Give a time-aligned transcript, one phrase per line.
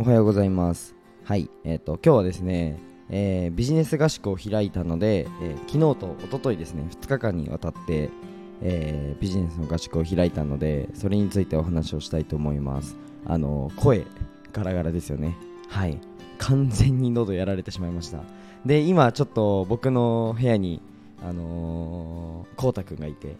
[0.00, 0.96] おはようございます。
[1.24, 2.78] はい、えっ、と、今日はですね、
[3.10, 8.08] えービジネス合宿を開いたので、えー昨日と一昨日ですね、2日間にわたって、
[8.62, 12.96] えビジネスの合宿を開いたので、それについてお話をしたいと思います。
[13.26, 14.06] あの、声、
[14.54, 15.36] ガラガラですよね。
[15.68, 16.00] はい。
[16.38, 18.22] 完全に喉やられてしまいました。
[18.64, 20.80] で、今ちょっと僕の部屋に、
[21.22, 23.36] あのー、こうたくんがいて、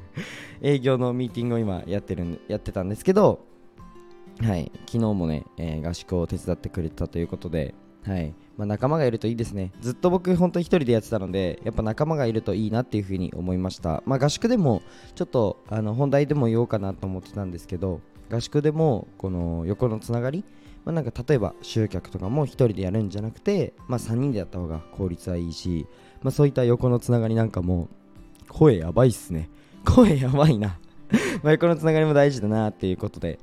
[0.60, 3.53] 営業のミーティングを今やってるんやってたんですけど、
[4.40, 7.74] はい、昨日もね、えー合宿を手伝ってくれたということで、
[8.04, 9.72] はいまあ、仲間がいるといいですね。
[9.80, 14.02] ずっと僕、本当に一人でやってたので、やっぱ仲間がいるといいなっていうふうに思いました。
[14.06, 14.82] まあ、合宿でも、
[15.14, 20.44] ちょっとあの本題でも言おうかなと思ってたんですけど、合宿でも、この横のつながり、
[20.84, 25.86] まあ、なんか例えば集客とかも一人でやるんじゃなくて、まあ、3人でやった方が効率はいいし、
[26.22, 27.88] まあ、そういった横のつながりなんかも、
[28.48, 29.48] 声やばいっすね。
[29.84, 30.78] 声やばいな。
[31.42, 33.38] ま横のつながりも大事だなっていうことで、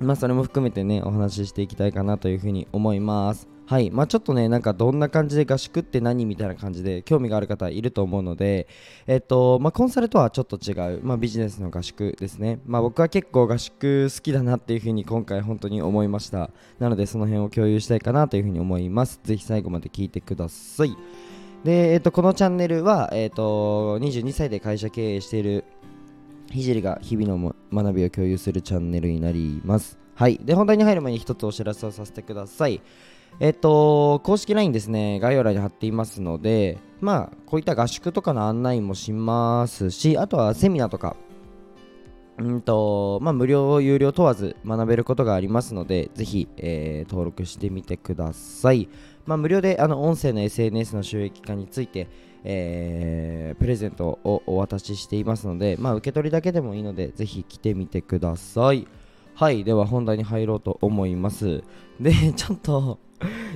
[0.00, 3.48] まあそれも含めてねお話ししていきたいかなというふうに思います。
[3.66, 3.90] はい。
[3.90, 8.66] まあちょっとねなんかどんな感じで合宿って何みたいな感じで興味がある方いると思うので
[9.06, 12.60] えっとまあコンサルとはちょっと違うまビジネスの合宿ですね。
[12.66, 16.50] まあ僕は結構合宿好きだなっていうふうに今回本当に思いました。
[16.78, 19.20] なのでその辺を共有したいかなというふうに思います。
[19.22, 20.96] ぜひ最後まで聞いてください。
[21.64, 25.64] で、えっと、このチャンネルは、えっと、22歳で会社経営している
[26.50, 29.98] ひじりが日々の学びを共有するチャンネルになります。
[30.14, 30.38] はい。
[30.42, 32.80] で、本題に入る前に一つお知らせをさせてください。
[33.38, 41.16] えっと、公式 LINE ですね、概要欄に貼っていますので、まあ、こういった合宿とかの案内もしますし、あとはセミナーとか、
[42.40, 48.88] うんと、まあ、無料、有料問わず学べることがありますので、ぜひ、えー登録してみてください。
[49.26, 52.08] まあ、無料であの音声の SNS の収益化について、
[52.44, 58.88] えープレゼントをお渡ししていますので、まあ、受け取りだけでもいいので、ぜひ来てみてください。
[59.34, 61.62] はい、では本題に入ろうと思います。
[62.00, 62.98] で、 ちょっと、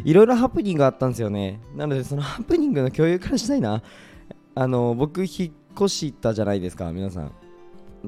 [0.04, 1.60] いろいろハプニングがあったんですよね。
[1.74, 3.82] なので、そのハプニングの共有からしたいな。
[4.54, 7.32] あの、僕、引っ越したじゃないですか、皆さん。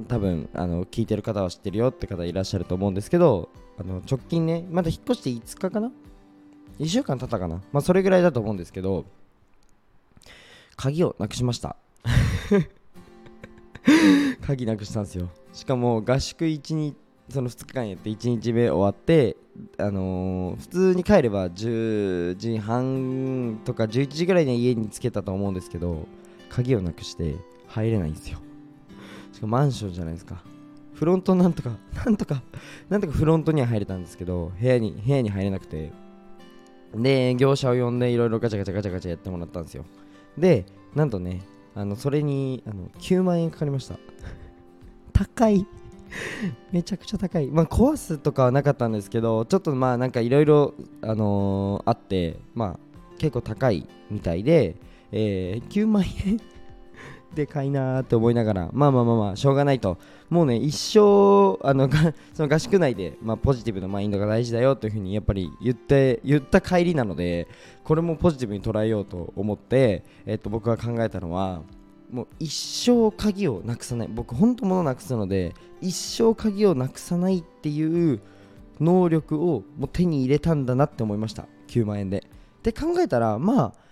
[0.04, 3.48] 多分あの聞いてる方は知ってるよって方いらっしゃると思うんですけど
[3.78, 5.90] あの直近ねまだ引っ越して5日かな
[6.78, 7.62] ？1週間経ったかな？
[7.72, 9.04] まあそれぐらいだと思うんですけど
[10.76, 11.76] 鍵をなくしました。
[14.46, 15.28] 鍵なくしたんですよ。
[15.52, 16.94] しかも合宿1日
[17.28, 19.36] その2日間やって1日目終わって
[19.78, 26.06] あのー普通に帰れば10時半とか11時ぐらいには家に着けたと思うんですけど
[26.50, 27.34] 鍵をなくして
[27.68, 28.38] 入れないんですよ。
[29.36, 30.42] しかもマンションじゃないですか。
[30.94, 31.76] フロントなんとか
[32.06, 32.42] なんとか
[32.88, 35.92] なんとかフロントには入れたんですけど部屋に部屋に入れなくて。
[36.94, 39.84] で業者を呼んでいろいろガチャガチャガチャガチャやってもらったんですよ。
[40.38, 40.64] で
[40.94, 41.42] なんとね
[41.74, 43.98] あのそれにあの9万円かかりました。
[45.12, 45.66] 高い。
[46.72, 47.48] めちゃくちゃ高い。
[47.48, 50.72] まあ壊すとかはなかったんですけどちょっとまあなんかいろいろ
[51.02, 52.78] あのーあってまあ
[53.18, 54.76] 結構高いみたいで、
[55.12, 56.40] えー9万円
[57.36, 59.98] でかいなーって思いながらまあまあまあまあしょうがないと。
[60.28, 61.88] もうね一生あの
[62.34, 67.46] その合宿内で、まあ、ポジティブなマインドが大事だよというふうにやっぱり言って言った帰りなので
[67.84, 71.62] これもポジティブに捉えようと思って、えっと、僕が考えたのは
[72.10, 74.08] もう一生鍵をなくさない。
[74.08, 78.20] 僕本当物なくすので一生鍵をなくさないっていう
[78.80, 81.46] 能力をもう手に入れたんだなって思いました。
[81.68, 82.24] 9万円で。
[82.62, 83.85] で考えたらまあ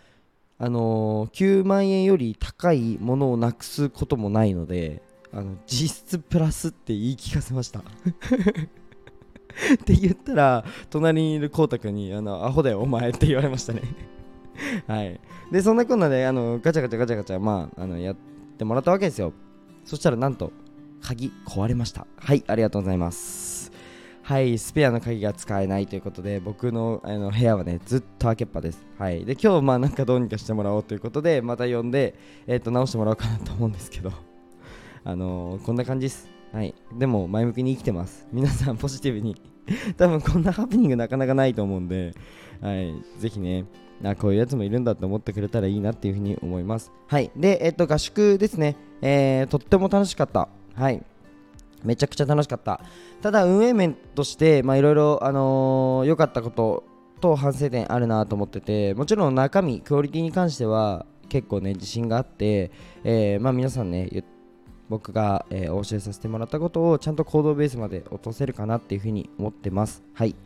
[0.64, 7.80] あのー9万円より高いものをなくすこともないのであの実質プラスって言い聞かせました。
[9.74, 13.82] って言ったら隣にいるこうたくんにあのアホだよお前って言われましたね。
[14.88, 15.20] はい。
[15.52, 18.16] でそんなこんなであのガチャガチャガチャガチャまああのやっ
[18.56, 19.34] てもらったわけですよ。
[19.84, 20.50] そしたらなんと
[21.02, 22.06] 鍵壊れました。
[22.16, 23.53] はいありがとうございます。
[24.26, 28.82] はいスペアの鍵が使えないということで僕のあの部屋はねずっと開けっぱです。
[28.98, 29.22] はい。
[29.26, 32.14] で今日まあなんかどうにかしてもらおうということでまた呼んで
[32.46, 34.10] えっ、と直してもらおうかなと思うんですけど。
[35.04, 36.26] あのーこんな感じです。
[36.54, 36.74] はい。
[36.98, 38.26] でも前向きに生きてます。
[38.32, 39.36] 皆さんポジティブに。
[39.98, 42.14] 多分こんなハプニングなかなかないと思うんで。
[42.62, 42.94] はい。
[43.18, 43.66] ぜひね
[44.02, 46.90] あこういうやつもいるんだって思ってくれたらいいなっていうふうに思います。
[47.08, 47.30] はい。
[47.36, 48.76] でえっ、と合宿ですね。
[49.02, 50.48] えーとっても楽しかった。
[50.74, 51.02] はい。
[51.84, 52.80] めちゃくちゃ楽しかった。
[53.22, 56.84] ただ運営面としていろいろあの良かったこと
[57.20, 62.70] と反省点あるなと思っててもちろん中身クオリティに関しては結構ね自信があって、
[63.02, 64.08] えーまあ皆さんね
[64.88, 70.02] 僕が、えーお教えさせてもらったことをちゃんと行動ベースまで落とせるかなっていうふうに思ってます。
[70.12, 70.36] はい。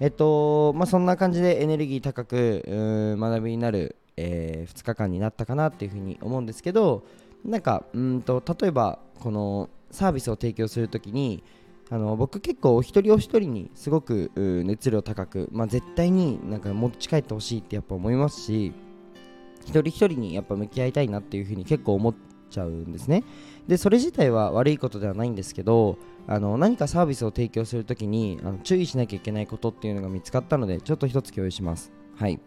[0.00, 7.04] えっとまあそんな感じでエネルギー高くうん学びになる、え2日間になったかなっていうふうに思うんですけど
[7.44, 11.42] なんかうんと例えばこのサービスを提供するときに
[11.90, 18.74] あの僕結構お一人お一人にすごく熱量高く、まあ、絶対になんか持ち帰ってほしいってやっぱ思いますし
[19.62, 22.14] 一人一人にやっぱ向き合いたいなっていうふうに結構思っ
[22.50, 23.24] ちゃうんですね。
[23.66, 31.92] でそれ自体は悪いことではないんですけどあの何かサービスを提供するときにあの注意しなきゃいけないことっていうのが見つかったのでちょっと一つ共有します。
[32.16, 32.38] はい。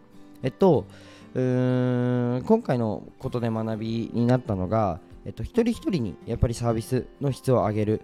[0.44, 0.86] えっと
[1.34, 8.02] うーん今回のことで学びになったのが、えっと、一人一人にやっぱりサービスの質を上げる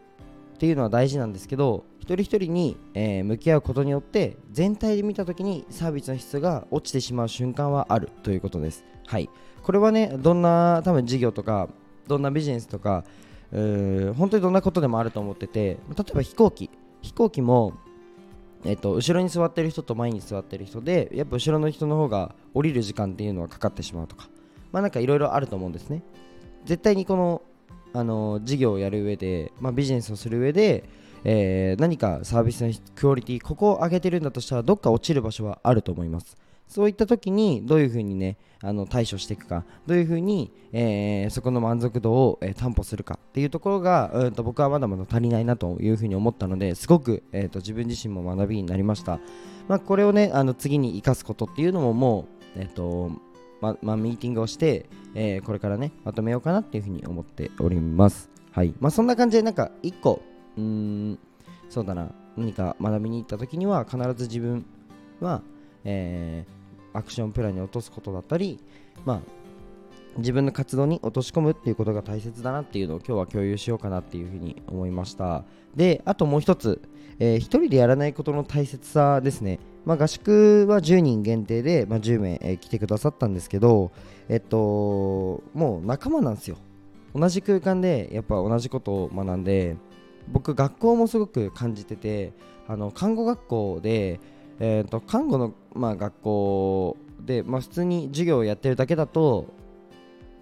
[0.56, 8.84] っていうのは大事なんですけど一人一人に、えー、向き合うことによって全体で見た時にサービスの質が落ちてしまう瞬間はあるということです。
[9.06, 9.30] はい。
[9.62, 11.69] これはねどんな多分事業とか
[12.08, 13.04] どんなビジネスとか
[13.52, 16.70] 本当にどんなことでもあると思ってて例えば飛行機。
[17.02, 17.74] 飛行機も
[18.66, 24.30] えっと、後ろに座ってる人と前に座ってる人でやっぱ後ろの人の方が降りる時間っていうのはかかってしまうとか。
[24.72, 26.04] まあなんかいろいろあると思うんですね。
[26.68, 27.42] 絶対にこの
[27.94, 30.84] あの事業をやる上で、まあ、ビジネスをする上で、
[31.24, 36.38] えー、何かサービスのクオリティここを上げてるんだとしたらどっか落ちる場所はあると思います。
[36.68, 39.64] そういった時にどういうふうにねあの対処していくか。
[39.88, 49.20] どういうふうに、えー、そこの満足度を、えー、担保するかっていうところが、うん、と僕はまだまだ足りないなというふうに思ったのですごく、えーと、自分自身も学びになりました、
[49.70, 52.28] まあ、これをねあの次に生かすことっていうのもも
[52.58, 53.12] う、えーと
[53.62, 58.30] ままあ、ミーティングをして、えー、これからねまとめようかなっていうふうに思っております。
[58.51, 58.74] はい。
[58.80, 60.21] まあそんな感じでなんか一個
[60.57, 61.19] うん
[61.69, 62.12] そうだな。
[62.36, 64.65] 何か学びに行った時には必ず自分
[65.19, 65.42] は、
[65.83, 68.59] えー、アクションプランに落とすことだったり、
[69.06, 69.21] まあ、
[70.18, 75.44] 自分の活動に落とし込むっていうことが大切だなっていうのを今日は共有しようかなっていうふうに思いました。
[75.75, 76.81] であともう一つ、
[77.19, 83.92] えー、一人でやらないことの大切さですね、まあ、合宿は10人限定で、まあ、10名、えー、来てくださったんですけど
[84.28, 86.58] えっともう仲間なんですよ。
[87.16, 89.75] 同じ空間でやっぱ同じことを学んで
[90.28, 92.34] 僕学校もすごく感じてて
[92.68, 94.20] あの看護学校で
[94.60, 99.54] えーと、看護の、まあ、学校で、まあ、普通に授業をやってるだけだと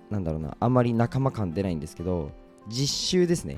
[0.09, 2.31] なんだろうなあんまり仲間感出ないんですけど
[2.67, 3.57] 実習ですね。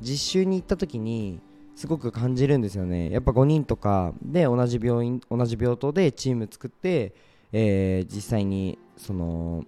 [0.00, 1.40] 実習に行った時に
[1.76, 3.10] すごく感じるんですよね。
[3.10, 7.14] やっぱ5人とかで同じ病院同じ病棟でチーム作って、
[7.52, 9.64] えー、実際にその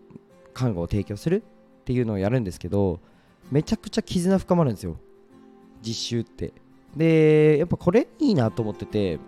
[0.53, 1.43] 看護を提供する
[1.81, 3.01] っていうのをやるんですけど
[3.51, 4.97] めちゃくちゃ絆深まるんですよ。
[5.83, 6.53] 実習って。
[6.97, 9.19] でやっぱこれいいなと思ってて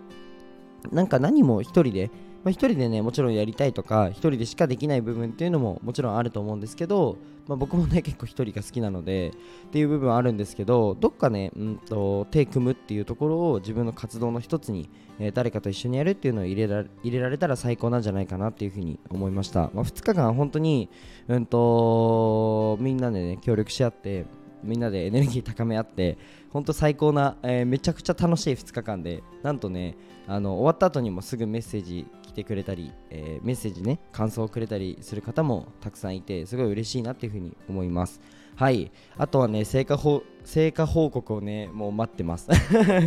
[0.91, 2.09] なんか何も一人で、
[2.43, 9.33] まあ、一人でねもちろんやりたいとか一人でしかできない部分っていうのももちろんあると思うんですけど、まあ、僕もね結構一人が好きなので
[9.67, 14.89] っていう部分はあるんですけどどっかね、うんと、手組むっていうところを自分の活動の一つに、
[15.19, 20.89] えー、誰かと一緒にやるっていうのを入れら入れられたら最高なんじゃないかなっていうふうに思いました、まあ、2日間本当に、
[21.27, 24.25] うんとみんなでね協力し合って
[24.63, 26.17] みんなでエネルギー高め合って
[26.51, 29.95] 本当最高な、えー、めちゃくちゃ楽しい2日間でなんとね
[30.27, 38.21] あの終わった後にもすぐメッセージ来てくれたり、えー、メッセージね感想をくれたりする方もたくさんいてすごい嬉しいなっていうふうに思います。
[38.55, 38.91] はい。
[39.17, 42.49] あとはね成果報成果報告をねもう待ってます。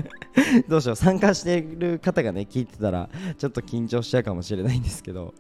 [0.69, 0.97] どうしよう。
[0.97, 3.09] 参加している方がね聞いてたら
[3.39, 5.35] ちょっと緊張しちゃうかもしれないんですけど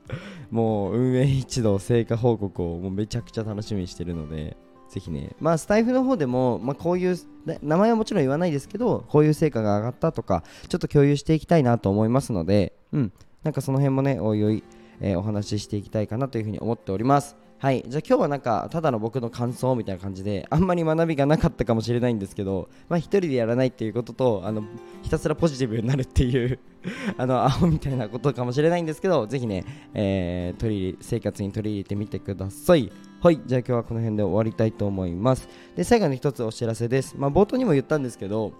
[0.51, 4.57] もう運営一同成果報告をもうめちゃくちゃ楽しみにしてるので
[4.93, 7.17] ぜひね、まあ、スタイフの方でも、まあ、こういう、
[7.63, 13.13] 名前はもちろん言わないですけど、こういう成果が上がったとか、ちょっと共有していきたいなと思いますので、うん、
[13.43, 14.63] なんかその辺もね、おいおい、
[15.01, 17.37] えー、お話ししていきたいかなというふうに思っております。
[17.59, 24.65] はい、じゃあ今日はなんかただの僕の感想みたいな感じであんまり学びがなかったかもしれないんですけど、まあ、一人でやらないっていうこととあの
[25.03, 26.59] ひたすらポジティブになるっていう
[27.17, 32.91] あのアホみたいなことかもしれないんですけどぜひね、えー、取り生活に取り入れてみてください。
[33.23, 35.49] はい、じゃあ今日はこの辺で終わりたいと思います。
[35.77, 37.15] で、最後に一つお知らせです。
[37.17, 38.53] まあ、冒頭にも言ったんですけど、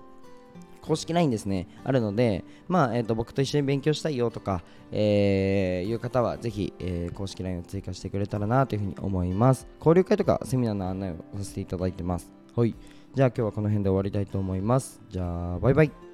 [0.83, 9.67] 公式 LINE ですね、あるので、まあえーと、僕と一緒に勉強したいよとか、えー、いう方はぜひ、えー、公式 LINE を追加してくれたらなというふうに思います。
[9.79, 12.33] 交流会とかセミナーの案内をさせていただいてます。
[12.55, 12.75] はい。
[13.15, 15.01] じゃあ今日はこの辺で終わりたいと思います。
[15.09, 16.12] じゃあ、バイバイ。